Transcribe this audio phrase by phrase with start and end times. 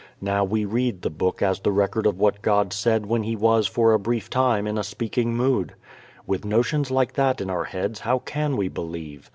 [0.19, 3.67] Now we read the book as the record of what God said when He was
[3.67, 5.73] for a brief time in a speaking mood.
[6.25, 9.29] With notions like that in our heads how can we believe?